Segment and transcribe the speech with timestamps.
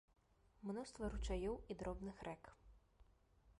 [0.69, 2.43] Мноства ручаёў і дробных рэк.